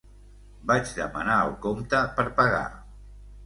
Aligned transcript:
Vaig 0.71 0.93
demanar 1.01 1.37
el 1.43 1.55
compte 1.67 2.03
per 2.19 2.29
pagar. 2.43 2.67